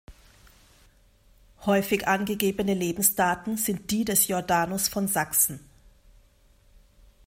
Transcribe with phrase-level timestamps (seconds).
[1.63, 5.59] Häufig angegebene Lebensdaten sind die des Jordanus von Sachsen.